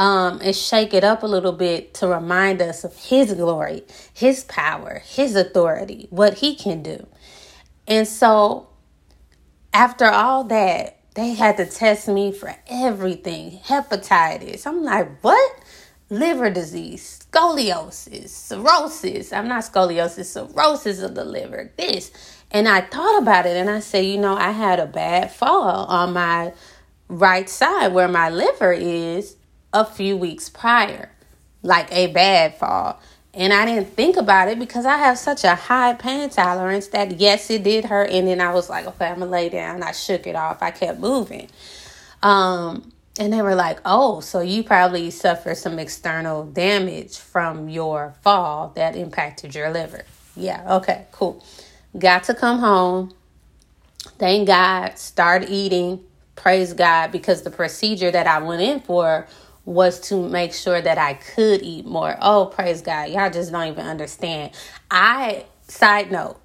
um, 0.00 0.40
and 0.42 0.56
shake 0.56 0.94
it 0.94 1.04
up 1.04 1.22
a 1.22 1.26
little 1.26 1.52
bit 1.52 1.92
to 1.92 2.08
remind 2.08 2.62
us 2.62 2.84
of 2.84 2.96
His 2.96 3.34
glory, 3.34 3.84
His 4.14 4.44
power, 4.44 5.02
His 5.04 5.36
authority, 5.36 6.06
what 6.08 6.38
He 6.38 6.54
can 6.54 6.82
do. 6.82 7.06
And 7.86 8.08
so 8.08 8.70
after 9.74 10.06
all 10.06 10.44
that, 10.44 10.98
they 11.16 11.34
had 11.34 11.58
to 11.58 11.66
test 11.66 12.08
me 12.08 12.32
for 12.32 12.56
everything 12.66 13.58
hepatitis. 13.58 14.66
I'm 14.66 14.82
like, 14.82 15.20
what? 15.20 15.52
Liver 16.08 16.48
disease, 16.48 17.20
scoliosis, 17.30 18.30
cirrhosis. 18.30 19.34
I'm 19.34 19.48
not 19.48 19.64
scoliosis, 19.64 20.24
cirrhosis 20.24 21.02
of 21.02 21.14
the 21.14 21.26
liver, 21.26 21.72
this. 21.76 22.10
And 22.50 22.66
I 22.66 22.80
thought 22.80 23.18
about 23.18 23.44
it 23.44 23.58
and 23.58 23.68
I 23.68 23.80
said, 23.80 24.06
you 24.06 24.16
know, 24.16 24.34
I 24.34 24.52
had 24.52 24.80
a 24.80 24.86
bad 24.86 25.30
fall 25.30 25.84
on 25.84 26.14
my 26.14 26.54
right 27.10 27.50
side 27.50 27.92
where 27.92 28.08
my 28.08 28.30
liver 28.30 28.72
is 28.72 29.36
a 29.72 29.84
few 29.84 30.16
weeks 30.16 30.48
prior, 30.48 31.10
like 31.62 31.90
a 31.92 32.08
bad 32.08 32.56
fall. 32.56 33.00
And 33.32 33.52
I 33.52 33.64
didn't 33.64 33.94
think 33.94 34.16
about 34.16 34.48
it 34.48 34.58
because 34.58 34.84
I 34.84 34.96
have 34.96 35.16
such 35.16 35.44
a 35.44 35.54
high 35.54 35.94
pain 35.94 36.30
tolerance 36.30 36.88
that 36.88 37.20
yes, 37.20 37.48
it 37.50 37.62
did 37.62 37.84
hurt. 37.84 38.10
And 38.10 38.26
then 38.26 38.40
I 38.40 38.52
was 38.52 38.68
like, 38.68 38.86
okay, 38.86 39.06
I'm 39.06 39.20
gonna 39.20 39.30
lay 39.30 39.48
down. 39.48 39.82
I 39.82 39.92
shook 39.92 40.26
it 40.26 40.34
off. 40.34 40.62
I 40.62 40.72
kept 40.72 40.98
moving. 40.98 41.48
Um, 42.22 42.92
and 43.18 43.32
they 43.32 43.42
were 43.42 43.54
like, 43.54 43.78
oh, 43.84 44.20
so 44.20 44.40
you 44.40 44.64
probably 44.64 45.10
suffered 45.10 45.56
some 45.56 45.78
external 45.78 46.44
damage 46.44 47.18
from 47.18 47.68
your 47.68 48.14
fall 48.22 48.72
that 48.76 48.96
impacted 48.96 49.54
your 49.54 49.70
liver. 49.70 50.04
Yeah, 50.36 50.76
okay, 50.76 51.06
cool. 51.12 51.44
Got 51.98 52.24
to 52.24 52.34
come 52.34 52.58
home. 52.58 53.14
Thank 54.18 54.46
God. 54.46 54.98
Start 54.98 55.48
eating. 55.48 56.04
Praise 56.36 56.72
God 56.72 57.12
because 57.12 57.42
the 57.42 57.50
procedure 57.50 58.10
that 58.10 58.26
I 58.26 58.38
went 58.38 58.62
in 58.62 58.80
for 58.80 59.26
was 59.64 60.00
to 60.08 60.28
make 60.28 60.52
sure 60.52 60.80
that 60.80 60.98
I 60.98 61.14
could 61.14 61.62
eat 61.62 61.86
more. 61.86 62.16
Oh, 62.20 62.46
praise 62.46 62.82
God. 62.82 63.10
Y'all 63.10 63.30
just 63.30 63.52
don't 63.52 63.68
even 63.68 63.86
understand. 63.86 64.52
I, 64.90 65.44
side 65.68 66.10
note, 66.10 66.40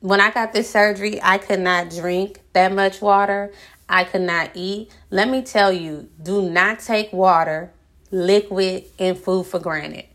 when 0.00 0.20
I 0.20 0.30
got 0.30 0.52
this 0.52 0.70
surgery, 0.70 1.20
I 1.22 1.38
could 1.38 1.60
not 1.60 1.90
drink 1.90 2.40
that 2.52 2.72
much 2.72 3.00
water. 3.00 3.52
I 3.88 4.04
could 4.04 4.22
not 4.22 4.50
eat. 4.54 4.94
Let 5.10 5.28
me 5.28 5.42
tell 5.42 5.72
you, 5.72 6.08
do 6.22 6.42
not 6.42 6.80
take 6.80 7.12
water, 7.12 7.72
liquid, 8.10 8.84
and 8.98 9.16
food 9.16 9.46
for 9.46 9.58
granted. 9.58 10.06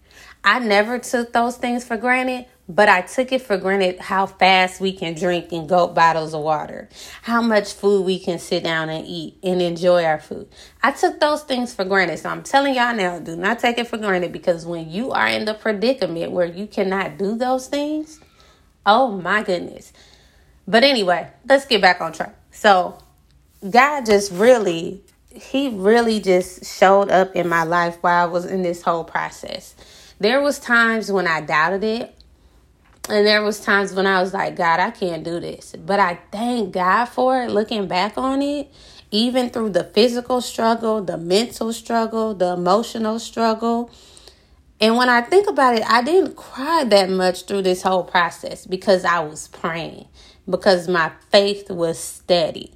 I 0.44 0.60
never 0.60 1.00
took 1.00 1.34
those 1.34 1.58
things 1.58 1.84
for 1.84 1.98
granted, 1.98 2.46
but 2.76 2.88
I 2.88 3.02
took 3.02 3.34
it 3.34 3.42
for 3.42 3.58
granted 3.58 4.00
how 4.00 4.26
fast 4.26 4.80
we 4.80 4.94
can 4.94 5.14
drink 5.14 5.52
and 5.52 5.68
gulp 5.68 5.94
bottles 5.94 6.34
of 6.34 6.42
water, 6.42 6.88
how 7.22 7.42
much 7.42 7.74
food 7.74 8.06
we 8.06 8.18
can 8.18 8.40
sit 8.40 8.64
down 8.64 8.90
and 8.90 9.06
eat 9.06 9.38
and 9.44 9.62
enjoy 9.62 10.06
our 10.06 10.20
food. 10.20 10.48
I 10.82 10.92
took 10.92 11.20
those 11.20 11.44
things 11.44 11.74
for 11.74 11.84
granted. 11.84 12.20
So 12.20 12.30
I'm 12.30 12.44
telling 12.44 12.76
y'all 12.76 12.96
now, 12.96 13.20
do 13.20 13.36
not 13.36 13.60
take 13.60 13.78
it 13.78 13.88
for 13.88 13.98
granted 13.98 14.32
because 14.32 14.66
when 14.66 14.90
you 14.90 15.12
are 15.12 15.28
in 15.28 15.44
the 15.44 15.54
predicament 15.54 16.32
where 16.32 16.46
you 16.46 16.66
cannot 16.66 17.18
do 17.18 17.36
those 17.36 17.68
things, 17.68 18.22
oh 18.86 19.12
my 19.12 19.44
goodness. 19.44 19.92
But 20.66 20.86
anyway, 20.86 21.30
let's 21.50 21.66
get 21.66 21.82
back 21.82 22.00
on 22.00 22.14
track. 22.14 22.36
So 22.52 22.98
God 23.70 24.06
just 24.06 24.32
really, 24.32 25.04
He 25.30 25.68
really 25.70 26.22
just 26.22 26.66
showed 26.66 27.10
up 27.12 27.36
in 27.36 27.50
my 27.50 27.64
life 27.64 27.98
while 28.00 28.24
I 28.24 28.32
was 28.32 28.46
in 28.46 28.62
this 28.62 28.82
whole 28.82 29.04
process. 29.04 29.76
There 30.22 30.42
was 30.42 30.58
times 30.58 31.12
when 31.12 31.28
I 31.28 31.42
doubted 31.42 31.84
it 31.84 32.16
and 33.10 33.26
there 33.26 33.42
was 33.42 33.60
times 33.60 33.94
when 33.94 34.06
I 34.06 34.22
was 34.22 34.34
like, 34.34 34.56
God, 34.56 34.80
I 34.80 34.92
can't 34.92 35.24
do 35.24 35.40
this. 35.40 35.76
But 35.78 36.00
I 36.00 36.20
thank 36.32 36.74
God 36.74 37.06
for 37.06 37.44
it 37.44 37.50
looking 37.52 37.88
back 37.88 38.18
on 38.18 38.42
it, 38.42 38.72
even 39.10 39.50
through 39.50 39.72
the 39.72 39.86
physical 39.86 40.40
struggle, 40.42 41.04
the 41.04 41.18
mental 41.18 41.74
struggle, 41.74 42.34
the 42.36 42.54
emotional 42.54 43.20
struggle. 43.20 43.92
And 44.80 44.98
when 44.98 45.10
I 45.10 45.22
think 45.22 45.48
about 45.48 45.76
it, 45.76 45.84
I 45.88 46.02
didn't 46.04 46.36
cry 46.36 46.84
that 46.86 47.10
much 47.10 47.46
through 47.46 47.64
this 47.64 47.82
whole 47.82 48.04
process 48.04 48.66
because 48.66 49.04
I 49.04 49.20
was 49.20 49.48
praying, 49.48 50.08
because 50.50 50.88
my 50.88 51.12
faith 51.32 51.70
was 51.70 52.00
steady. 52.00 52.74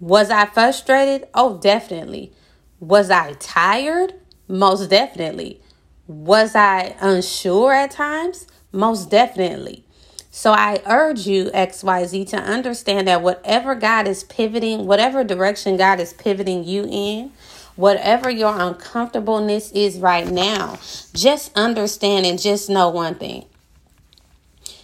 Was 0.00 0.30
I 0.30 0.46
frustrated? 0.46 1.28
Oh, 1.34 1.58
definitely. 1.58 2.32
Was 2.80 3.10
I 3.10 3.34
tired? 3.34 4.14
Most 4.48 4.90
definitely. 4.90 5.60
Was 6.06 6.54
I 6.56 6.96
unsure 7.00 7.72
at 7.72 7.92
times? 7.92 8.46
Most 8.72 9.10
definitely. 9.10 9.84
So 10.30 10.52
I 10.52 10.80
urge 10.86 11.26
you, 11.26 11.50
XYZ, 11.50 12.28
to 12.30 12.38
understand 12.38 13.06
that 13.06 13.20
whatever 13.20 13.74
God 13.74 14.08
is 14.08 14.24
pivoting, 14.24 14.86
whatever 14.86 15.22
direction 15.22 15.76
God 15.76 16.00
is 16.00 16.14
pivoting 16.14 16.64
you 16.64 16.86
in, 16.90 17.32
whatever 17.76 18.30
your 18.30 18.58
uncomfortableness 18.58 19.70
is 19.72 19.98
right 19.98 20.26
now, 20.26 20.78
just 21.12 21.54
understand 21.54 22.24
and 22.24 22.40
just 22.40 22.70
know 22.70 22.88
one 22.88 23.14
thing. 23.14 23.44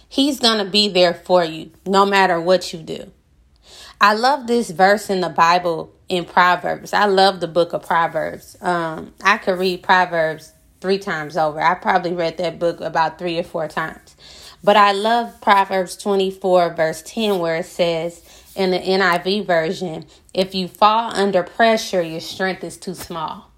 He's 0.07 0.39
going 0.39 0.63
to 0.63 0.69
be 0.69 0.87
there 0.87 1.15
for 1.15 1.43
you 1.43 1.71
no 1.85 2.05
matter 2.05 2.39
what 2.39 2.71
you 2.71 2.79
do. 2.79 3.11
I 3.99 4.13
love 4.13 4.45
this 4.45 4.69
verse 4.69 5.09
in 5.09 5.21
the 5.21 5.29
Bible 5.29 5.91
in 6.07 6.25
Proverbs. 6.25 6.93
I 6.93 7.05
love 7.05 7.39
the 7.39 7.47
book 7.47 7.73
of 7.73 7.85
Proverbs. 7.85 8.55
Um, 8.61 9.13
I 9.23 9.37
could 9.37 9.59
read 9.59 9.83
Proverbs 9.83 10.53
three 10.81 10.97
times 10.97 11.37
over. 11.37 11.61
I 11.61 11.75
probably 11.75 12.13
read 12.13 12.37
that 12.37 12.59
book 12.59 12.81
about 12.81 13.19
three 13.19 13.37
or 13.37 13.43
four 13.43 13.67
times. 13.67 14.15
But 14.63 14.75
I 14.75 14.91
love 14.91 15.39
Proverbs 15.41 15.95
24, 15.97 16.73
verse 16.73 17.01
10, 17.03 17.39
where 17.39 17.57
it 17.57 17.65
says 17.65 18.23
in 18.55 18.71
the 18.71 18.79
NIV 18.79 19.45
version, 19.45 20.05
if 20.33 20.53
you 20.53 20.67
fall 20.67 21.13
under 21.13 21.43
pressure, 21.43 22.01
your 22.01 22.19
strength 22.19 22.63
is 22.63 22.77
too 22.77 22.95
small. 22.95 23.49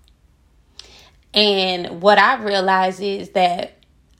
And 1.33 2.01
what 2.01 2.17
I 2.17 2.35
realize 2.43 2.99
is 2.99 3.29
that 3.29 3.73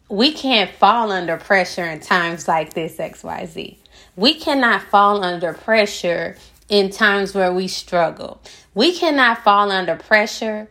we 0.09 0.31
can't 0.33 0.71
fall 0.71 1.11
under 1.11 1.37
pressure 1.37 1.85
in 1.85 1.99
times 1.99 2.47
like 2.47 2.73
this, 2.73 2.97
XYZ. 2.97 3.77
We 4.15 4.33
cannot 4.33 4.83
fall 4.83 5.23
under 5.23 5.53
pressure 5.53 6.35
in 6.67 6.89
times 6.89 7.35
where 7.35 7.53
we 7.53 7.67
struggle. 7.67 8.41
We 8.73 8.97
cannot 8.97 9.43
fall 9.43 9.71
under 9.71 9.95
pressure 9.95 10.69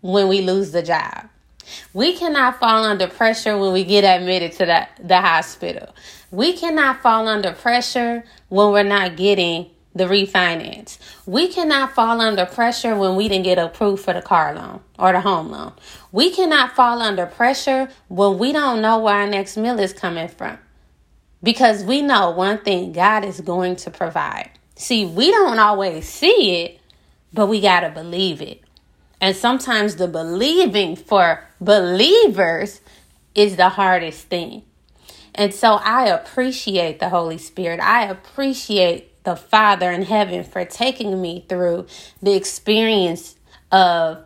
when 0.00 0.28
we 0.28 0.42
lose 0.42 0.72
the 0.72 0.82
job. 0.82 1.28
We 1.92 2.14
cannot 2.14 2.58
fall 2.58 2.84
under 2.84 3.06
pressure 3.06 3.56
when 3.58 3.72
we 3.72 3.84
get 3.84 4.04
admitted 4.04 4.52
to 4.52 4.66
the, 4.66 4.88
the 5.02 5.20
hospital. 5.20 5.94
We 6.30 6.52
cannot 6.52 7.02
fall 7.02 7.28
under 7.28 7.52
pressure 7.52 8.24
when 8.48 8.70
we're 8.72 8.82
not 8.82 9.16
getting 9.16 9.70
the 9.94 10.04
refinance. 10.04 10.98
We 11.26 11.48
cannot 11.48 11.94
fall 11.94 12.20
under 12.20 12.46
pressure 12.46 12.96
when 12.96 13.16
we 13.16 13.28
didn't 13.28 13.44
get 13.44 13.58
approved 13.58 14.04
for 14.04 14.14
the 14.14 14.22
car 14.22 14.54
loan 14.54 14.80
or 14.98 15.12
the 15.12 15.20
home 15.20 15.50
loan. 15.50 15.72
We 16.12 16.30
cannot 16.30 16.76
fall 16.76 17.02
under 17.02 17.26
pressure 17.26 17.88
when 18.08 18.38
we 18.38 18.52
don't 18.52 18.80
know 18.80 18.98
where 18.98 19.16
our 19.16 19.26
next 19.26 19.56
meal 19.56 19.78
is 19.80 19.92
coming 19.92 20.28
from. 20.28 20.58
Because 21.42 21.82
we 21.82 22.02
know 22.02 22.30
one 22.30 22.58
thing 22.58 22.92
God 22.92 23.24
is 23.24 23.40
going 23.40 23.76
to 23.76 23.90
provide. 23.90 24.50
See, 24.76 25.06
we 25.06 25.30
don't 25.30 25.58
always 25.58 26.08
see 26.08 26.62
it, 26.62 26.80
but 27.32 27.46
we 27.46 27.60
got 27.60 27.80
to 27.80 27.90
believe 27.90 28.40
it. 28.42 28.62
And 29.20 29.36
sometimes 29.36 29.96
the 29.96 30.08
believing 30.08 30.96
for 30.96 31.46
believers 31.60 32.80
is 33.34 33.56
the 33.56 33.68
hardest 33.68 34.26
thing. 34.28 34.62
And 35.34 35.54
so 35.54 35.74
I 35.74 36.06
appreciate 36.06 36.98
the 36.98 37.08
Holy 37.08 37.38
Spirit. 37.38 37.80
I 37.80 38.06
appreciate 38.06 39.22
the 39.24 39.36
Father 39.36 39.90
in 39.90 40.02
heaven 40.02 40.44
for 40.44 40.64
taking 40.64 41.20
me 41.20 41.44
through 41.48 41.86
the 42.22 42.34
experience 42.34 43.36
of, 43.70 44.24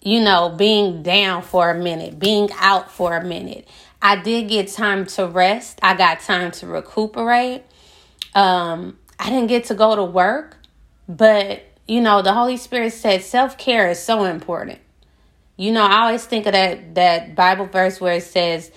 you 0.00 0.20
know, 0.20 0.48
being 0.48 1.02
down 1.02 1.42
for 1.42 1.70
a 1.70 1.74
minute, 1.74 2.18
being 2.18 2.48
out 2.58 2.90
for 2.90 3.16
a 3.16 3.24
minute. 3.24 3.68
I 4.00 4.16
did 4.16 4.48
get 4.48 4.68
time 4.68 5.04
to 5.06 5.26
rest, 5.26 5.78
I 5.82 5.94
got 5.94 6.20
time 6.20 6.52
to 6.52 6.66
recuperate. 6.66 7.62
Um, 8.34 8.98
I 9.18 9.28
didn't 9.28 9.48
get 9.48 9.64
to 9.64 9.74
go 9.74 9.94
to 9.96 10.04
work, 10.04 10.56
but 11.06 11.62
you 11.90 12.00
know, 12.00 12.22
the 12.22 12.32
Holy 12.32 12.56
Spirit 12.56 12.92
said 12.92 13.20
self 13.24 13.58
care 13.58 13.90
is 13.90 13.98
so 13.98 14.22
important. 14.22 14.78
You 15.56 15.72
know, 15.72 15.82
I 15.82 16.02
always 16.02 16.24
think 16.24 16.46
of 16.46 16.52
that 16.52 16.94
that 16.94 17.34
Bible 17.34 17.66
verse 17.66 18.00
where 18.00 18.14
it 18.14 18.22
says, 18.22 18.70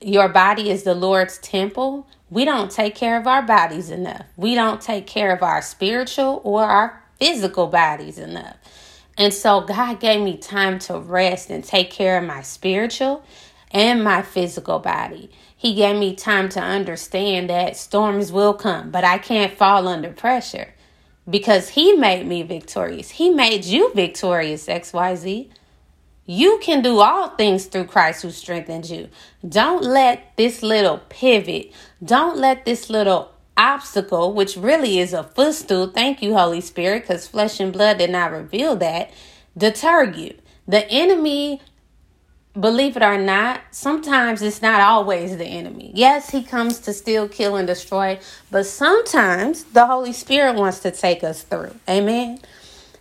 "Your 0.00 0.28
body 0.28 0.70
is 0.70 0.84
the 0.84 0.94
Lord's 0.94 1.38
temple." 1.38 2.06
We 2.30 2.44
don't 2.44 2.70
take 2.70 2.94
care 2.94 3.16
of 3.18 3.26
our 3.26 3.42
bodies 3.42 3.90
enough. 3.90 4.22
We 4.36 4.54
don't 4.54 4.80
take 4.80 5.08
care 5.08 5.34
of 5.34 5.42
our 5.42 5.62
spiritual 5.62 6.40
or 6.44 6.62
our 6.62 7.02
physical 7.18 7.66
bodies 7.66 8.18
enough. 8.18 8.54
And 9.18 9.34
so 9.34 9.62
God 9.62 9.98
gave 9.98 10.20
me 10.20 10.36
time 10.36 10.78
to 10.86 10.96
rest 11.00 11.50
and 11.50 11.64
take 11.64 11.90
care 11.90 12.18
of 12.18 12.24
my 12.24 12.42
spiritual 12.42 13.24
and 13.72 14.04
my 14.04 14.22
physical 14.22 14.78
body. 14.78 15.32
He 15.56 15.74
gave 15.74 15.96
me 15.96 16.14
time 16.14 16.48
to 16.50 16.60
understand 16.60 17.50
that 17.50 17.76
storms 17.76 18.30
will 18.30 18.54
come, 18.54 18.92
but 18.92 19.02
I 19.02 19.18
can't 19.18 19.58
fall 19.58 19.88
under 19.88 20.10
pressure. 20.10 20.72
Because 21.30 21.70
He 21.70 21.94
made 21.94 22.26
me 22.26 22.42
victorious. 22.42 23.12
He 23.12 23.30
made 23.30 23.64
you 23.64 23.92
victorious, 23.94 24.66
XYZ. 24.66 25.50
You 26.26 26.60
can 26.62 26.82
do 26.82 27.00
all 27.00 27.30
things 27.30 27.66
through 27.66 27.86
Christ 27.86 28.22
who 28.22 28.30
strengthens 28.30 28.90
you. 28.90 29.08
Don't 29.48 29.82
let 29.82 30.36
this 30.36 30.62
little 30.62 31.00
pivot, 31.08 31.72
don't 32.04 32.38
let 32.38 32.64
this 32.64 32.90
little 32.90 33.32
obstacle, 33.56 34.32
which 34.32 34.56
really 34.56 35.00
is 35.00 35.12
a 35.12 35.24
footstool, 35.24 35.88
thank 35.88 36.22
you, 36.22 36.34
Holy 36.34 36.60
Spirit, 36.60 37.02
because 37.02 37.28
flesh 37.28 37.60
and 37.60 37.72
blood 37.72 37.98
did 37.98 38.10
not 38.10 38.32
reveal 38.32 38.76
that, 38.76 39.12
deter 39.56 40.04
you. 40.12 40.34
The 40.68 40.88
enemy, 40.90 41.60
believe 42.58 42.96
it 42.96 43.02
or 43.02 43.18
not, 43.18 43.60
sometimes 43.70 44.42
it's 44.42 44.62
not 44.62 44.80
always 44.80 45.36
the 45.36 45.44
enemy. 45.44 45.92
Yes, 45.94 46.30
he 46.30 46.42
comes 46.42 46.78
to 46.80 46.92
steal, 46.92 47.28
kill, 47.28 47.56
and 47.56 47.66
destroy, 47.66 48.18
but 48.50 48.66
sometimes 48.66 49.64
the 49.64 49.86
Holy 49.86 50.12
Spirit 50.12 50.56
wants 50.56 50.80
to 50.80 50.90
take 50.90 51.22
us 51.22 51.42
through. 51.42 51.74
Amen. 51.88 52.40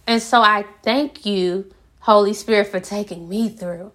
And 0.06 0.22
so 0.22 0.42
I 0.42 0.66
thank 0.84 1.26
you, 1.26 1.72
Holy 2.00 2.34
Spirit, 2.34 2.68
for 2.68 2.80
taking 2.80 3.28
me 3.28 3.50
through. 3.50 3.92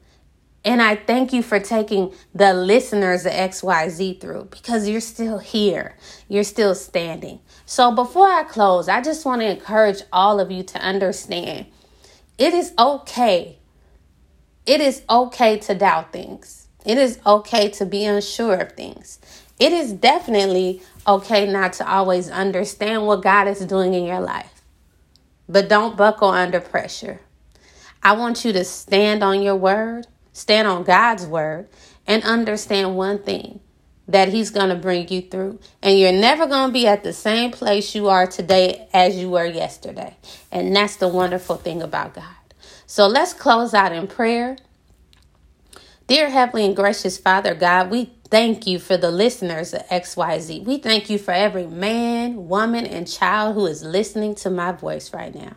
And 0.64 0.80
I 0.80 0.96
thank 0.96 1.32
you 1.32 1.42
for 1.42 1.60
taking 1.60 2.14
the 2.34 2.54
listeners 2.54 3.26
of 3.26 3.32
XYZ 3.32 4.18
through 4.20 4.48
because 4.50 4.88
you're 4.88 5.00
still 5.00 5.38
here. 5.38 5.96
You're 6.26 6.42
still 6.42 6.74
standing. 6.74 7.40
So 7.66 7.92
before 7.92 8.28
I 8.28 8.44
close, 8.44 8.88
I 8.88 9.02
just 9.02 9.26
want 9.26 9.42
to 9.42 9.50
encourage 9.50 10.02
all 10.10 10.40
of 10.40 10.50
you 10.50 10.62
to 10.62 10.78
understand 10.78 11.66
it 12.38 12.54
is 12.54 12.72
okay. 12.78 13.58
It 14.66 14.80
is 14.80 15.02
okay 15.08 15.58
to 15.60 15.74
doubt 15.74 16.12
things. 16.12 16.68
It 16.84 16.98
is 16.98 17.18
okay 17.26 17.70
to 17.70 17.86
be 17.86 18.04
unsure 18.04 18.56
of 18.56 18.72
things. 18.72 19.18
It 19.58 19.72
is 19.72 19.92
definitely 19.92 20.82
okay 21.06 21.50
not 21.50 21.74
to 21.74 21.88
always 21.88 22.30
understand 22.30 23.06
what 23.06 23.22
God 23.22 23.48
is 23.48 23.60
doing 23.64 23.94
in 23.94 24.04
your 24.04 24.20
life. 24.20 24.62
But 25.48 25.68
don't 25.68 25.96
buckle 25.96 26.30
under 26.30 26.60
pressure. 26.60 27.20
I 28.02 28.12
want 28.12 28.44
you 28.44 28.52
to 28.52 28.64
stand 28.64 29.22
on 29.22 29.42
your 29.42 29.56
word 29.56 30.06
stand 30.34 30.68
on 30.68 30.82
God's 30.84 31.24
word, 31.24 31.68
and 32.06 32.22
understand 32.24 32.96
one 32.96 33.22
thing 33.22 33.60
that 34.06 34.28
He's 34.28 34.50
going 34.50 34.68
to 34.68 34.74
bring 34.74 35.08
you 35.08 35.22
through. 35.22 35.58
And 35.82 35.98
you're 35.98 36.12
never 36.12 36.46
going 36.46 36.68
to 36.68 36.72
be 36.72 36.86
at 36.86 37.02
the 37.02 37.14
same 37.14 37.50
place 37.50 37.94
you 37.94 38.08
are 38.08 38.26
today 38.26 38.86
as 38.92 39.16
you 39.16 39.30
were 39.30 39.46
yesterday. 39.46 40.16
And 40.52 40.76
that's 40.76 40.96
the 40.96 41.08
wonderful 41.08 41.56
thing 41.56 41.80
about 41.80 42.12
God. 42.14 42.43
So 42.94 43.08
let's 43.08 43.32
close 43.32 43.74
out 43.74 43.90
in 43.90 44.06
prayer. 44.06 44.56
Dear 46.06 46.30
Heavenly 46.30 46.64
and 46.64 46.76
Gracious 46.76 47.18
Father 47.18 47.52
God, 47.52 47.90
we 47.90 48.12
thank 48.30 48.68
you 48.68 48.78
for 48.78 48.96
the 48.96 49.10
listeners 49.10 49.74
of 49.74 49.84
XYZ. 49.88 50.62
We 50.64 50.78
thank 50.78 51.10
you 51.10 51.18
for 51.18 51.32
every 51.32 51.66
man, 51.66 52.46
woman, 52.46 52.86
and 52.86 53.10
child 53.10 53.56
who 53.56 53.66
is 53.66 53.82
listening 53.82 54.36
to 54.36 54.48
my 54.48 54.70
voice 54.70 55.12
right 55.12 55.34
now. 55.34 55.56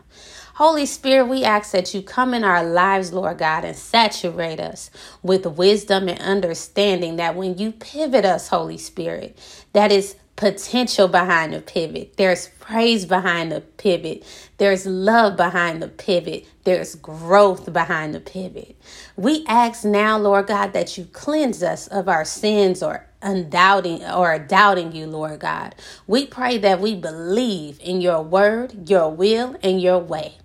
Holy 0.54 0.84
Spirit, 0.84 1.26
we 1.26 1.44
ask 1.44 1.70
that 1.70 1.94
you 1.94 2.02
come 2.02 2.34
in 2.34 2.42
our 2.42 2.64
lives, 2.64 3.12
Lord 3.12 3.38
God, 3.38 3.64
and 3.64 3.76
saturate 3.76 4.58
us 4.58 4.90
with 5.22 5.46
wisdom 5.46 6.08
and 6.08 6.18
understanding 6.18 7.14
that 7.18 7.36
when 7.36 7.56
you 7.56 7.70
pivot 7.70 8.24
us, 8.24 8.48
Holy 8.48 8.78
Spirit, 8.78 9.38
that 9.74 9.92
is 9.92 10.16
potential 10.38 11.08
behind 11.08 11.54
the 11.54 11.60
pivot. 11.62 12.16
There's 12.18 12.48
praise 12.60 13.06
behind 13.06 13.52
the 13.52 13.62
pivot. 13.62 14.24
There's 14.58 14.86
love 14.86 15.36
behind 15.36 15.82
the 15.82 15.88
pivot. 15.88 16.46
There's 16.64 16.96
growth 16.96 17.72
behind 17.72 18.14
the 18.14 18.20
pivot. 18.20 18.76
We 19.16 19.46
ask 19.48 19.84
now, 19.84 20.18
Lord 20.18 20.48
God, 20.48 20.74
that 20.74 20.98
you 20.98 21.06
cleanse 21.12 21.62
us 21.62 21.88
of 21.88 22.08
our 22.08 22.24
sins 22.24 22.82
or 22.82 23.06
undoubting 23.22 24.04
or 24.06 24.38
doubting 24.40 24.92
you, 24.94 25.08
Lord 25.08 25.40
God. 25.40 25.76
We 26.08 26.26
pray 26.26 26.58
that 26.60 26.80
we 26.80 26.96
believe 26.96 27.80
in 27.82 28.00
your 28.00 28.22
word, 28.22 28.90
your 28.90 29.10
will, 29.10 29.56
and 29.62 29.82
your 29.82 30.00
way. 30.00 30.36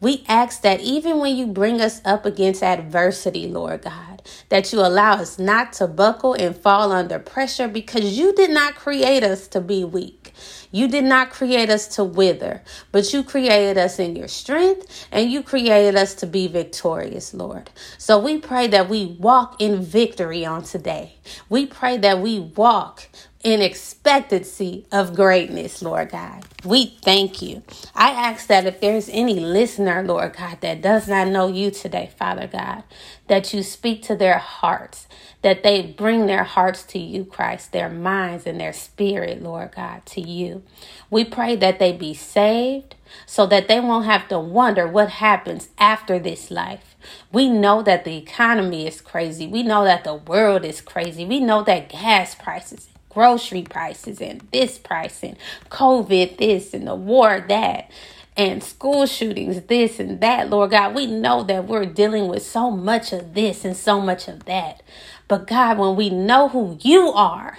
We 0.00 0.24
ask 0.28 0.62
that 0.62 0.82
even 0.82 1.20
when 1.20 1.36
you 1.36 1.48
bring 1.48 1.80
us 1.80 2.02
up 2.04 2.26
against 2.26 2.62
adversity, 2.62 3.48
Lord 3.48 3.82
God, 3.82 4.15
that 4.50 4.72
you 4.72 4.80
allow 4.80 5.14
us 5.14 5.38
not 5.38 5.72
to 5.74 5.86
buckle 5.88 6.34
and 6.34 6.56
fall 6.56 6.92
under 6.92 7.18
pressure 7.18 7.68
because 7.68 8.18
you 8.18 8.34
did 8.34 8.50
not 8.50 8.76
create 8.76 9.24
us 9.24 9.48
to 9.48 9.60
be 9.60 9.84
weak. 9.84 10.32
You 10.72 10.88
did 10.88 11.04
not 11.04 11.30
create 11.30 11.70
us 11.70 11.88
to 11.96 12.04
wither, 12.04 12.62
but 12.92 13.12
you 13.12 13.22
created 13.24 13.78
us 13.78 13.98
in 13.98 14.16
your 14.16 14.28
strength 14.28 15.06
and 15.12 15.30
you 15.30 15.42
created 15.42 15.96
us 15.96 16.14
to 16.16 16.26
be 16.26 16.48
victorious, 16.48 17.34
Lord. 17.34 17.70
So 17.98 18.18
we 18.18 18.38
pray 18.38 18.66
that 18.68 18.88
we 18.88 19.06
walk 19.20 19.60
in 19.60 19.82
victory 19.82 20.44
on 20.44 20.64
today. 20.64 21.14
We 21.48 21.66
pray 21.66 21.96
that 21.98 22.20
we 22.20 22.40
walk 22.40 23.08
in 23.46 23.62
expectancy 23.62 24.84
of 24.90 25.14
greatness, 25.14 25.80
Lord 25.80 26.10
God. 26.10 26.44
We 26.64 26.98
thank 27.04 27.40
you. 27.40 27.62
I 27.94 28.10
ask 28.10 28.48
that 28.48 28.66
if 28.66 28.80
there's 28.80 29.08
any 29.08 29.38
listener, 29.38 30.02
Lord 30.02 30.34
God, 30.36 30.60
that 30.62 30.82
does 30.82 31.06
not 31.06 31.28
know 31.28 31.46
you 31.46 31.70
today, 31.70 32.10
Father 32.18 32.48
God, 32.48 32.82
that 33.28 33.54
you 33.54 33.62
speak 33.62 34.02
to 34.02 34.16
their 34.16 34.38
hearts, 34.38 35.06
that 35.42 35.62
they 35.62 35.80
bring 35.80 36.26
their 36.26 36.42
hearts 36.42 36.82
to 36.86 36.98
you, 36.98 37.24
Christ, 37.24 37.70
their 37.70 37.88
minds 37.88 38.48
and 38.48 38.60
their 38.60 38.72
spirit, 38.72 39.40
Lord 39.40 39.74
God, 39.76 40.04
to 40.06 40.20
you. 40.20 40.64
We 41.08 41.24
pray 41.24 41.54
that 41.54 41.78
they 41.78 41.92
be 41.92 42.14
saved 42.14 42.96
so 43.26 43.46
that 43.46 43.68
they 43.68 43.78
won't 43.78 44.06
have 44.06 44.26
to 44.30 44.40
wonder 44.40 44.88
what 44.88 45.08
happens 45.08 45.68
after 45.78 46.18
this 46.18 46.50
life. 46.50 46.96
We 47.32 47.48
know 47.48 47.80
that 47.82 48.04
the 48.04 48.16
economy 48.16 48.88
is 48.88 49.00
crazy. 49.00 49.46
We 49.46 49.62
know 49.62 49.84
that 49.84 50.02
the 50.02 50.16
world 50.16 50.64
is 50.64 50.80
crazy. 50.80 51.24
We 51.24 51.38
know 51.38 51.62
that 51.62 51.90
gas 51.90 52.34
prices 52.34 52.88
grocery 53.16 53.62
prices 53.62 54.20
and 54.20 54.46
this 54.52 54.76
price 54.76 55.22
and 55.22 55.38
COVID 55.70 56.36
this 56.36 56.74
and 56.74 56.86
the 56.86 56.94
war 56.94 57.42
that 57.48 57.90
and 58.36 58.62
school 58.62 59.06
shootings 59.06 59.62
this 59.62 59.98
and 59.98 60.20
that, 60.20 60.50
Lord 60.50 60.72
God. 60.72 60.94
We 60.94 61.06
know 61.06 61.42
that 61.44 61.66
we're 61.66 61.86
dealing 61.86 62.28
with 62.28 62.42
so 62.42 62.70
much 62.70 63.14
of 63.14 63.32
this 63.32 63.64
and 63.64 63.74
so 63.74 64.02
much 64.02 64.28
of 64.28 64.44
that. 64.44 64.82
But 65.28 65.46
God, 65.46 65.78
when 65.78 65.96
we 65.96 66.10
know 66.10 66.50
who 66.50 66.76
you 66.82 67.08
are, 67.08 67.56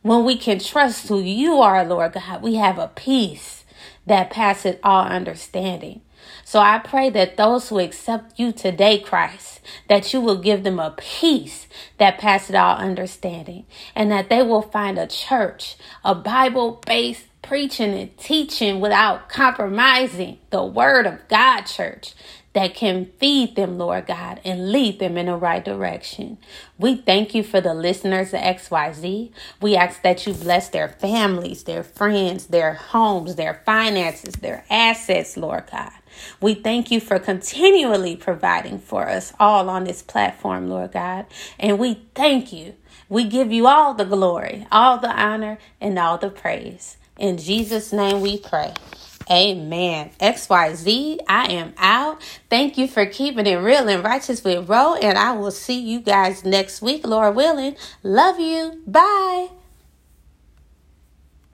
when 0.00 0.24
we 0.24 0.38
can 0.38 0.58
trust 0.58 1.08
who 1.08 1.20
you 1.20 1.60
are, 1.60 1.84
Lord 1.84 2.14
God, 2.14 2.40
we 2.40 2.54
have 2.54 2.78
a 2.78 2.88
peace 2.88 3.66
that 4.06 4.30
passes 4.30 4.76
all 4.82 5.04
understanding. 5.04 6.00
So 6.44 6.60
I 6.60 6.78
pray 6.78 7.10
that 7.10 7.36
those 7.36 7.68
who 7.68 7.78
accept 7.78 8.38
you 8.38 8.52
today, 8.52 8.98
Christ, 8.98 9.60
that 9.88 10.12
you 10.12 10.20
will 10.20 10.38
give 10.38 10.64
them 10.64 10.78
a 10.78 10.94
peace 10.96 11.66
that 11.98 12.18
passes 12.18 12.54
all 12.54 12.76
understanding, 12.76 13.66
and 13.94 14.10
that 14.10 14.28
they 14.28 14.42
will 14.42 14.62
find 14.62 14.98
a 14.98 15.06
church, 15.06 15.76
a 16.04 16.14
Bible 16.14 16.82
based 16.86 17.26
preaching 17.42 17.94
and 17.94 18.16
teaching 18.16 18.80
without 18.80 19.28
compromising 19.28 20.38
the 20.50 20.64
word 20.64 21.06
of 21.06 21.26
God, 21.28 21.62
church 21.62 22.14
that 22.54 22.74
can 22.74 23.06
feed 23.18 23.56
them, 23.56 23.78
Lord 23.78 24.06
God, 24.06 24.40
and 24.44 24.72
lead 24.72 24.98
them 25.00 25.18
in 25.18 25.26
the 25.26 25.36
right 25.36 25.64
direction. 25.64 26.38
We 26.78 26.96
thank 26.96 27.34
you 27.34 27.42
for 27.42 27.60
the 27.60 27.74
listeners 27.74 28.32
of 28.32 28.40
XYZ. 28.40 29.30
We 29.60 29.76
ask 29.76 30.02
that 30.02 30.26
you 30.26 30.32
bless 30.32 30.68
their 30.68 30.88
families, 30.88 31.64
their 31.64 31.82
friends, 31.82 32.46
their 32.46 32.74
homes, 32.74 33.36
their 33.36 33.62
finances, 33.66 34.34
their 34.36 34.64
assets, 34.70 35.36
Lord 35.36 35.64
God. 35.70 35.92
We 36.40 36.54
thank 36.54 36.90
you 36.90 37.00
for 37.00 37.18
continually 37.18 38.16
providing 38.16 38.78
for 38.78 39.08
us 39.08 39.32
all 39.40 39.68
on 39.68 39.84
this 39.84 40.02
platform, 40.02 40.68
Lord 40.68 40.92
God. 40.92 41.26
And 41.58 41.78
we 41.78 42.06
thank 42.14 42.52
you. 42.52 42.74
We 43.08 43.24
give 43.24 43.52
you 43.52 43.66
all 43.66 43.94
the 43.94 44.04
glory, 44.04 44.66
all 44.72 44.98
the 44.98 45.10
honor, 45.10 45.58
and 45.80 45.98
all 45.98 46.18
the 46.18 46.30
praise. 46.30 46.96
In 47.18 47.36
Jesus' 47.38 47.92
name 47.92 48.20
we 48.20 48.38
pray. 48.38 48.74
Amen. 49.30 50.10
XYZ, 50.20 51.18
I 51.28 51.52
am 51.52 51.74
out. 51.78 52.22
Thank 52.50 52.76
you 52.76 52.86
for 52.86 53.06
keeping 53.06 53.46
it 53.46 53.56
real 53.56 53.88
and 53.88 54.04
righteous 54.04 54.44
with 54.44 54.68
Ro, 54.68 54.94
and 54.94 55.16
I 55.16 55.32
will 55.32 55.50
see 55.50 55.80
you 55.80 56.00
guys 56.00 56.44
next 56.44 56.82
week, 56.82 57.06
Lord 57.06 57.34
willing. 57.34 57.76
Love 58.02 58.38
you. 58.38 58.82
Bye. 58.86 59.48